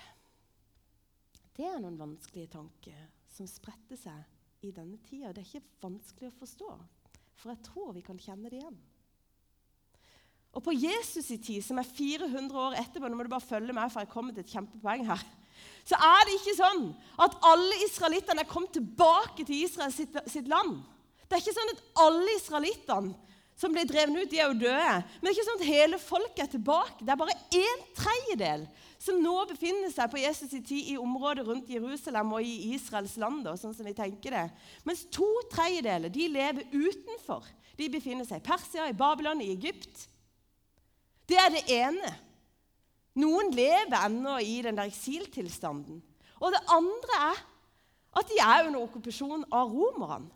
[1.58, 3.00] Det er noen vanskelige tanker
[3.34, 5.34] som spretter seg i denne tida.
[5.34, 6.70] Det er ikke vanskelig å forstå,
[7.40, 8.78] for jeg tror vi kan kjenne det igjen.
[10.58, 13.74] Og på Jesus' i tid, som er 400 år etterpå Nå må du bare følge
[13.74, 15.22] med, for jeg kommer til et kjempepoeng her.
[15.86, 16.86] Så er det ikke sånn
[17.22, 20.80] at alle israelittene er kommet tilbake til Israel sitt, sitt land.
[21.28, 23.16] Det er ikke sånn at alle israelittene
[23.60, 24.92] som ble drevet ut, de er jo døde.
[25.20, 27.04] Men det er ikke sånn at hele folket er tilbake.
[27.04, 28.64] Det er bare en tredjedel
[29.00, 33.18] som nå befinner seg på Jesus' i tid i området rundt Jerusalem og i Israels
[33.20, 33.48] land.
[33.60, 34.46] sånn som vi tenker det.
[34.88, 37.48] Mens to tredjedeler de lever utenfor.
[37.80, 40.08] De befinner seg i Persia, i Babylon, i Egypt.
[41.30, 42.12] Det er det ene.
[43.20, 46.02] Noen lever ennå i den der eksiltilstanden.
[46.40, 47.42] Og det andre er
[48.20, 50.32] at de er under okkupasjon av romerne.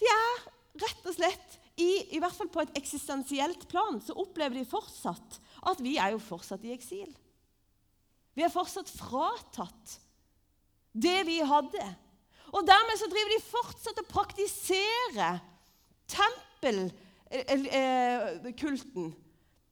[0.00, 0.44] De er
[0.80, 5.40] rett og slett i, i hvert fall på et eksistensielt plan så opplever de fortsatt
[5.68, 7.10] at vi er jo fortsatt i eksil.
[8.36, 9.98] Vi er fortsatt fratatt
[10.92, 11.84] det vi hadde.
[12.50, 15.28] Og dermed så driver de fortsatt å praktisere
[17.30, 19.14] tempelkulten.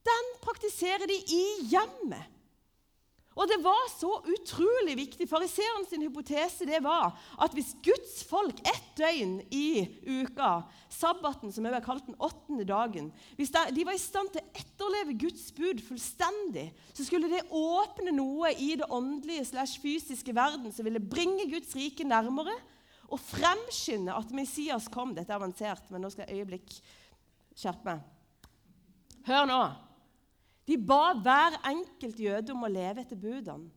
[0.09, 2.35] Den praktiserer de i hjemmet.
[3.39, 5.29] Og det var så utrolig viktig.
[5.31, 11.69] Fariseeren sin hypotese det var at hvis Guds folk ett døgn i uka, sabbaten, som
[11.69, 15.85] er kalt den åttende dagen Hvis de var i stand til å etterleve Guds bud
[15.87, 21.47] fullstendig, så skulle det åpne noe i det åndelige slash fysiske verden som ville bringe
[21.53, 22.57] Guds rike nærmere
[23.09, 25.15] og fremskynde at Messias kom.
[25.15, 26.75] Dette er avansert, men nå skal jeg øyeblikk
[27.59, 28.05] skjerpe meg.
[29.27, 29.63] Hør nå.
[30.69, 33.73] De ba hver enkelt jøde om å leve etter budene.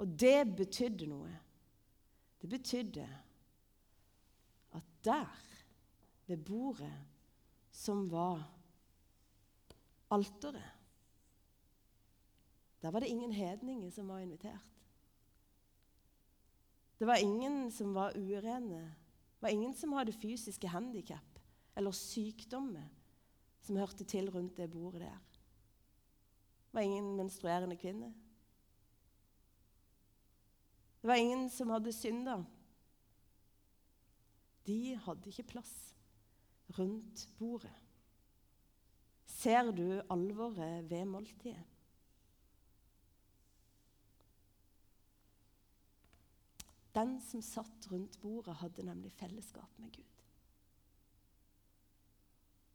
[0.00, 1.32] Og det betydde noe.
[2.42, 3.04] Det betydde
[4.74, 5.42] at der,
[6.26, 6.92] ved bordet
[7.74, 8.40] som var
[10.14, 10.70] alteret
[12.80, 14.72] Der var det ingen hedninger som var invitert.
[16.98, 18.82] Det var ingen som var urene.
[19.36, 21.33] Det var ingen som hadde fysiske handikap
[21.74, 22.86] eller sykdommer
[23.64, 25.18] som hørte til rundt det bordet der
[26.66, 28.14] Det var ingen menstruerende kvinne.
[31.02, 32.38] Det var ingen som hadde synda.
[34.66, 35.74] De hadde ikke plass
[36.78, 37.72] rundt bordet.
[39.26, 41.64] Ser du alvoret ved måltidet?
[46.94, 50.13] Den som satt rundt bordet, hadde nemlig fellesskap med Gud.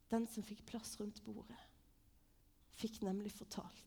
[0.09, 1.59] Den som fikk plass rundt bordet,
[2.79, 3.85] fikk nemlig fortalt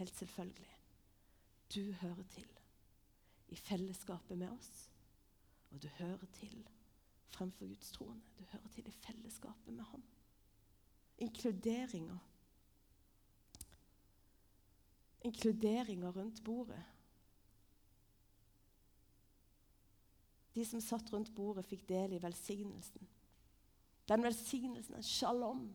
[0.00, 0.76] Helt selvfølgelig.
[1.74, 2.48] Du hører til
[3.48, 4.90] i fellesskapet med oss,
[5.70, 6.68] og du hører til
[7.28, 8.22] fremfor Guds troende.
[8.38, 10.02] Du hører til i fellesskapet med Han.
[11.18, 12.16] Inkluderinga.
[15.20, 16.82] Inkluderinga rundt bordet.
[20.54, 23.08] De som satt rundt bordet, fikk del i velsignelsen.
[24.10, 25.68] Den velsignelsen, den shalom,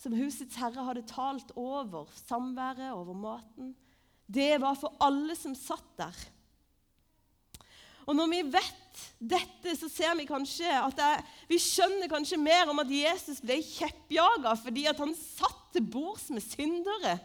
[0.00, 3.74] som husets herre hadde talt over samværet, over maten,
[4.30, 6.20] det var for alle som satt der.
[8.08, 11.10] Og når vi vet dette, så ser vi kanskje at det,
[11.50, 16.28] vi skjønner kanskje mer om at Jesus ble kjeppjaga fordi at han satt til bords
[16.34, 17.18] med syndere.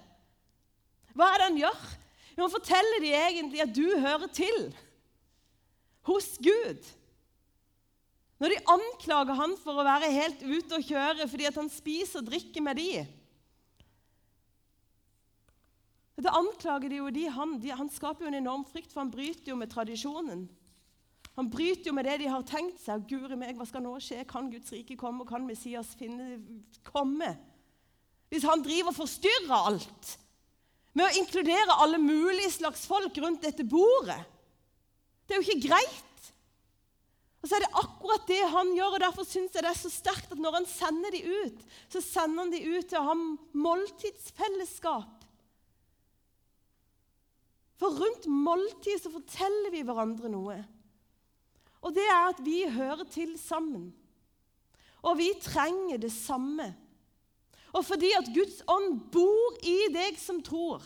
[1.16, 1.88] Hva er det han gjør?
[2.36, 4.60] Jo, han forteller dem egentlig at du hører til
[6.06, 6.92] hos Gud.
[8.40, 12.28] Når de anklager han for å være helt ute å kjøre fordi han spiser og
[12.32, 13.06] drikker med de,
[16.16, 17.58] da anklager de jo de han.
[17.60, 20.46] De, han skaper jo en enorm frykt, for han bryter jo med tradisjonen.
[21.36, 23.04] Han bryter jo med det de har tenkt seg.
[23.10, 24.22] Guri meg, hva skal nå skje?
[24.30, 25.26] Kan Guds rike komme?
[25.26, 26.40] Og kan Messias finne,
[26.88, 27.34] komme?
[28.32, 30.16] Hvis han driver og forstyrrer alt
[30.96, 34.22] med å inkludere alle mulige slags folk rundt dette bordet
[35.28, 36.15] Det er jo ikke greit.
[37.46, 39.92] Og så er det akkurat det han gjør, og derfor syns jeg det er så
[39.94, 41.60] sterkt at når han sender de ut,
[41.94, 43.16] så sender han de ut til å ha
[43.54, 45.16] måltidsfellesskap
[47.80, 50.58] for rundt måltid så forteller vi hverandre noe.
[51.86, 53.90] Og det er at vi hører til sammen.
[55.06, 56.72] Og vi trenger det samme.
[57.76, 60.82] Og fordi at Guds ånd bor i deg som tror,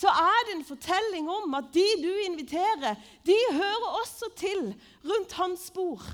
[0.00, 4.70] så er det en fortelling om at de du inviterer, de hører også til
[5.04, 6.06] rundt hans bord.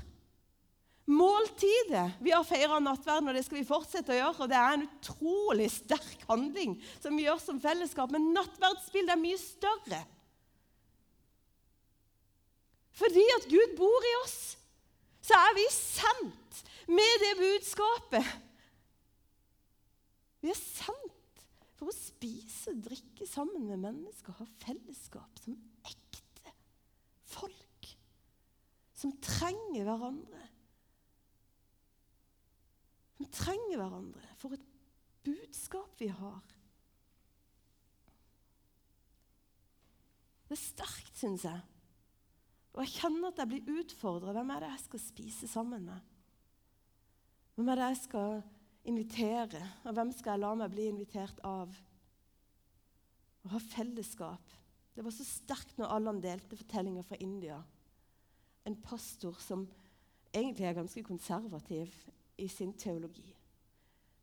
[1.07, 4.43] Måltidet Vi har feira nattverden, og det skal vi fortsette å gjøre.
[4.43, 8.11] og Det er en utrolig sterk handling som vi gjør som fellesskap.
[8.11, 10.01] Men nattverdsbildet er mye større.
[12.97, 14.57] Fordi at Gud bor i oss,
[15.23, 18.35] så er vi sendt med det budskapet.
[20.43, 21.06] Vi er sendt
[21.87, 25.55] å spise og drikke sammen med mennesker, ha fellesskap som
[25.87, 26.53] ekte
[27.31, 27.91] folk
[28.97, 30.47] som trenger hverandre
[33.17, 34.27] som trenger hverandre.
[34.37, 34.65] For et
[35.25, 36.43] budskap vi har.
[40.47, 41.63] Det er sterkt, syns jeg.
[42.75, 44.35] Og jeg kjenner at jeg blir utfordra.
[44.37, 46.13] Hvem er det jeg skal spise sammen med?
[47.57, 48.37] Hvem er det jeg skal
[48.87, 49.61] invitere?
[49.85, 51.73] Og hvem skal jeg la meg bli invitert av?
[53.45, 54.55] Å ha fellesskap.
[54.95, 57.59] Det var så sterkt når Allan delte fortellinger fra India.
[58.67, 59.67] En pastor som
[60.33, 61.93] egentlig er ganske konservativ
[62.37, 63.29] i sin teologi.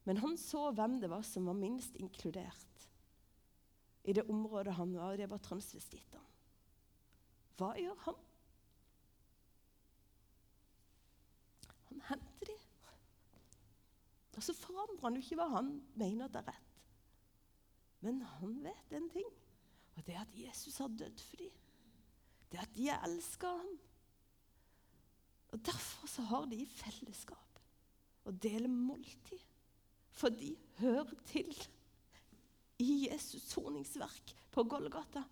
[0.05, 2.89] Men han så hvem det var som var minst inkludert
[4.05, 6.21] i det området han var, og det var transvestittene.
[7.57, 8.19] Hva gjør han
[12.09, 12.59] henter dem.
[14.37, 16.71] Og så forandrer han jo ikke hva han mener det er rett.
[18.05, 19.31] Men han vet en ting,
[19.95, 21.55] og det er at Jesus har dødd for dem.
[22.51, 23.73] Det er at de elsker ham.
[25.55, 27.61] Og Derfor så har de fellesskap
[28.25, 29.41] og deler måltid.
[30.15, 31.51] For de hører til
[32.79, 35.25] i Jesus soningsverk på Golgata.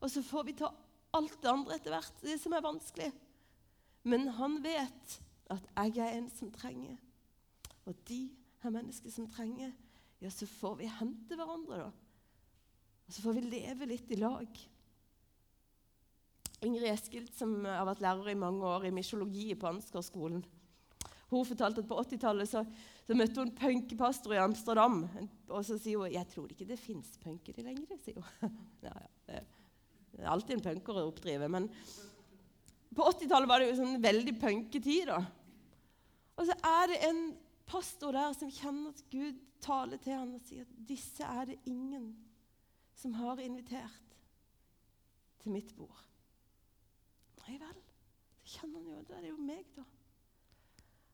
[0.00, 0.70] Og så får vi ta
[1.16, 3.08] alt det andre etter hvert, det som er vanskelig.
[4.08, 5.18] Men han vet
[5.52, 6.98] at jeg er en som trenger,
[7.88, 8.22] og de
[8.62, 9.72] er mennesker som trenger.
[10.20, 11.90] Ja, så får vi hente hverandre, da.
[13.08, 14.60] Og så får vi leve litt i lag.
[16.66, 20.42] Ingrid Eskild, som har vært lærer i mange år i mysjologi på Ansgarskolen,
[21.28, 22.62] hun fortalte at på 80-tallet så,
[23.04, 25.02] så, møtte hun punkepastor i Amsterdam.
[25.52, 28.54] Og så sier hun 'Jeg tror ikke det fins punkere lenger', sier hun.
[28.86, 29.42] ja, ja, det,
[30.12, 31.50] det, er alltid en punker å oppdrive.
[31.52, 31.68] Men
[32.96, 35.12] på 80-tallet var det jo sånn veldig punketid.
[35.12, 35.20] da.
[36.40, 37.22] Og så er det en
[37.68, 41.58] pastor der som kjenner at Gud taler til ham og sier at 'disse er det
[41.66, 42.16] ingen
[42.94, 44.16] som har invitert
[45.42, 46.04] til mitt bord'.
[47.46, 47.78] Nei vel.
[48.42, 49.84] det kjenner han jo, Da er det jo meg, da.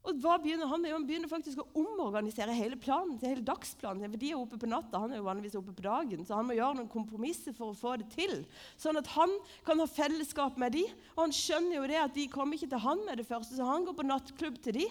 [0.05, 0.93] Og hva begynner Han med?
[0.93, 4.05] Han begynner faktisk å omorganisere hele planen til hele dagsplanen.
[4.05, 6.49] For de er oppe på natta, han er jo vanligvis oppe på dagen, så han
[6.49, 8.45] må gjøre noen kompromisser for å få det til.
[8.77, 9.33] Sånn at han
[9.65, 10.85] kan ha fellesskap med de,
[11.15, 13.71] og han skjønner jo det at de kommer ikke til han med det første, så
[13.71, 14.87] han går på nattklubb til de.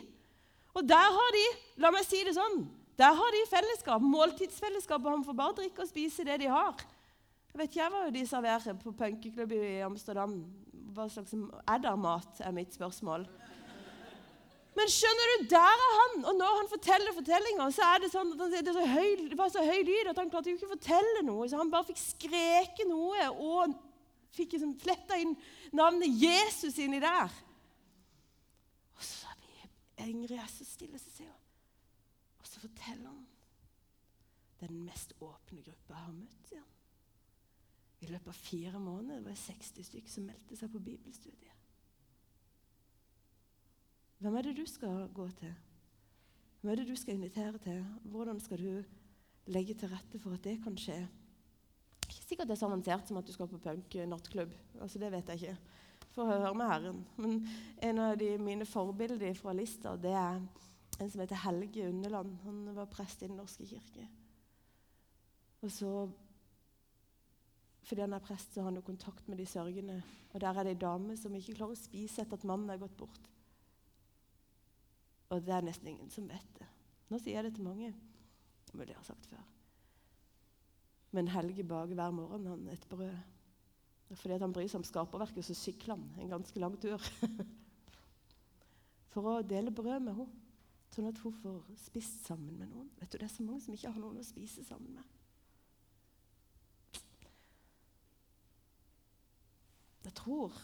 [0.73, 1.43] Og der har de,
[1.83, 2.63] la meg si det sånn,
[2.97, 6.81] der har de fellesskap, måltidsfellesskap, og han får bare drikke og spise det de har.
[7.53, 10.39] Jeg vet ikke hva de serverer på punkeklubb i Amsterdam.
[10.93, 13.25] Hva slags eddermat er mitt spørsmål.
[14.73, 16.15] Men skjønner du, der er han!
[16.31, 19.51] Og når han forteller fortellinga, så er det sånn at han, det, høy, det var
[19.53, 21.45] så høy lyd at han klarte jo ikke å fortelle noe.
[21.49, 23.75] Så han bare fikk skreke noe og
[24.33, 25.35] fikk liksom fletta inn
[25.77, 27.29] navnet Jesus inni der.
[30.09, 31.49] Ingrid er så stille, så sier hun.
[32.39, 33.23] Og så forteller han
[34.63, 36.47] det er den mest åpne gruppa jeg har møtt.
[36.47, 36.69] sier han.
[38.03, 41.59] I løpet av fire måneder var det 60 stykker som meldte seg på bibelstudiet.
[44.23, 45.51] Hvem er det du skal gå til?
[46.61, 47.83] Hvem er det du skal invitere til?
[48.07, 48.83] Hvordan skal du
[49.51, 51.01] legge til rette for at det kan skje?
[52.07, 54.55] Ikke sikkert det er så avansert som at du skal på punk-nattklubb.
[54.79, 55.57] Altså, det vet jeg ikke.
[56.13, 57.05] Får høre med Herren.
[57.17, 57.39] Men
[57.81, 60.41] en av de mine forbilder fra Lista det er
[60.99, 62.35] en som heter Helge Underland.
[62.43, 64.07] Han var prest i Den norske kirke.
[65.63, 66.09] Og så,
[67.83, 70.03] Fordi han er prest, så har han jo kontakt med de sørgende.
[70.33, 72.79] Og der er det ei dame som ikke klarer å spise etter at mannen er
[72.79, 73.29] gått bort.
[75.29, 76.69] Og det er nesten ingen som vet det.
[77.09, 77.93] Nå sier jeg det til mange.
[78.73, 79.41] Men det har sagt før.
[81.11, 83.32] Men Helge baker hver morgen han et brød.
[84.19, 87.01] Fordi han bryr seg om skaperverket, så sykler han en ganske lang tur.
[89.13, 90.39] For å dele brød med henne,
[90.93, 92.89] sånn at hun får spist sammen med noen.
[92.99, 95.05] Vet du, Det er så mange som ikke har noen å spise sammen med.
[100.03, 100.57] Jeg tror,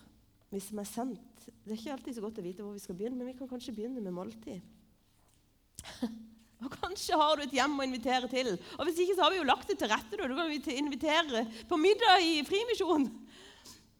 [0.49, 3.17] vi er sendt Det er ikke alltid så godt å vite hvor vi skal begynne,
[3.17, 4.59] men vi kan kanskje begynne med måltid.
[6.59, 8.51] Og Kanskje har du et hjem å invitere til.
[8.75, 10.19] Og Hvis ikke så har vi jo lagt det til rette.
[10.19, 13.07] Du kan invitere på middag i Frimisjon.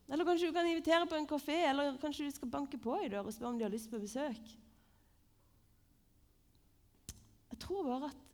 [0.10, 3.10] Eller kanskje du kan invitere på en kafé, eller kanskje du skal banke på i
[3.12, 4.56] døra og spørre om de har lyst på besøk.
[7.52, 8.26] Jeg tror bare at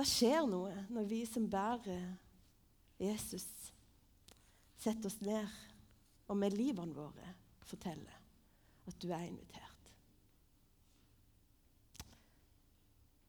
[0.00, 2.08] det skjer noe når vi som bærer
[3.00, 3.46] Jesus,
[4.80, 5.46] setter oss ned
[6.30, 7.34] og med livene våre
[7.68, 8.16] forteller
[8.88, 9.66] at du er invitert.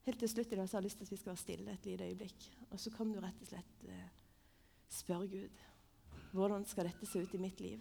[0.07, 1.74] Helt til slutt i dag så har jeg lyst til at vi skal være stille
[1.76, 2.45] et lite øyeblikk.
[2.72, 4.07] Og så kan du rett og slett eh,
[4.89, 5.59] spørre Gud
[6.32, 7.79] hvordan skal dette se ut i mitt liv.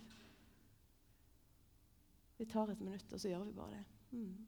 [2.38, 3.84] Vi tar et minutt, og så gjør vi bare det.
[4.10, 4.46] Mm.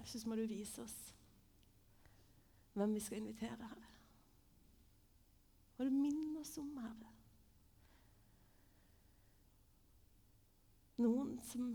[0.00, 0.96] Jesus, må du vise oss
[2.74, 3.90] hvem vi skal invitere, Herre.
[5.78, 7.12] Må du minne oss om, Herre.
[11.02, 11.72] Noen som,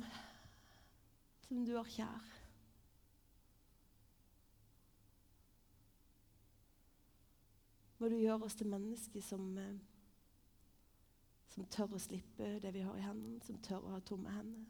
[1.48, 2.39] som du har kjær.
[8.00, 9.80] Må du gjøre oss til mennesker som, eh,
[11.50, 14.66] som tør å slippe det vi har i hendene, som tør å ha tomme hender,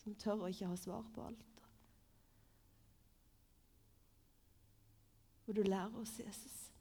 [0.00, 1.52] som tør å ikke ha svar på alt.
[5.46, 6.72] Må du lære oss Jesus.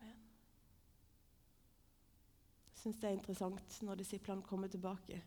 [0.00, 0.14] Jeg
[2.86, 5.18] syns det er interessant når disiplene kommer tilbake.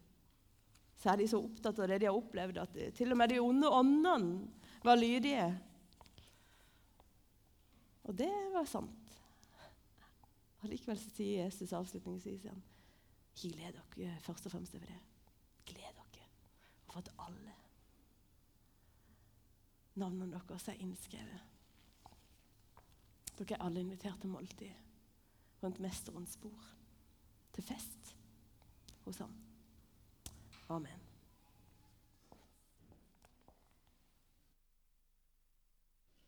[0.99, 3.39] Så er de så opptatt av det de har opplevd, at til og med de
[3.43, 5.45] onde åndene var lydige.
[8.07, 9.15] Og det var sant.
[10.59, 12.65] Og Likevel så sier Jesus avslutningsvis igjen
[13.39, 14.97] ikke gled dere først og fremst over det.
[15.69, 16.25] Gled dere
[16.89, 17.53] over at alle
[19.99, 21.45] navnene deres er innskrevet.
[23.39, 26.67] Dere er alle invitert til måltid rundt Mesterens bord,
[27.53, 28.15] til fest
[29.05, 29.33] hos ham.
[30.69, 31.08] Amen.